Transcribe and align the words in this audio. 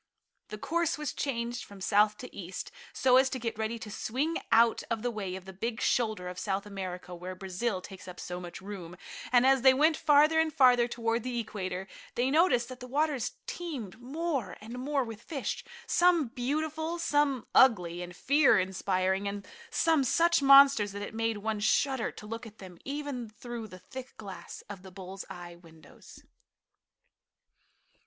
The 0.47 0.57
course 0.57 0.97
was 0.97 1.13
changed 1.13 1.63
from 1.63 1.79
south 1.79 2.17
to 2.17 2.35
east, 2.35 2.71
so 2.91 3.17
as 3.17 3.29
to 3.29 3.37
get 3.39 3.59
ready 3.59 3.77
to 3.77 3.91
swing 3.91 4.37
out 4.51 4.81
of 4.89 5.03
the 5.03 5.11
way 5.11 5.35
of 5.35 5.45
the 5.45 5.53
big 5.53 5.79
shoulder 5.79 6.27
of 6.27 6.39
South 6.39 6.65
America 6.65 7.13
where 7.13 7.35
Brazil 7.35 7.81
takes 7.81 8.07
up 8.07 8.19
so 8.19 8.39
much 8.39 8.61
room, 8.61 8.97
and 9.31 9.45
as 9.45 9.61
they 9.61 9.75
went 9.75 9.95
farther 9.95 10.39
and 10.39 10.51
farther 10.55 10.87
toward 10.87 11.21
the 11.21 11.39
equator, 11.39 11.87
they 12.15 12.31
noticed 12.31 12.67
that 12.69 12.79
the 12.79 12.87
waters 12.87 13.33
teemed 13.45 14.01
more 14.01 14.57
and 14.59 14.79
more 14.79 15.03
with 15.03 15.21
fish, 15.21 15.63
some 15.85 16.29
beautiful, 16.29 16.97
some 16.97 17.45
ugly 17.53 18.01
and 18.01 18.15
fear 18.15 18.57
inspiring, 18.59 19.27
and 19.27 19.47
some 19.69 20.03
such 20.03 20.41
monsters 20.41 20.93
that 20.93 21.03
it 21.03 21.13
made 21.13 21.37
one 21.37 21.59
shudder 21.59 22.11
to 22.11 22.25
look 22.25 22.47
at 22.47 22.57
them, 22.57 22.79
even 22.83 23.29
through 23.29 23.67
the 23.67 23.77
thick 23.77 24.17
glass 24.17 24.63
of 24.67 24.81
the 24.81 24.89
bulls 24.89 25.25
eye 25.29 25.55
windows. 25.57 26.23